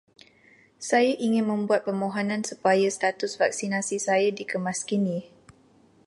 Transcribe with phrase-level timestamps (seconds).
[0.89, 5.17] Saya ingin membuat permohonan supaya status vaksinasi saya dikemaskini.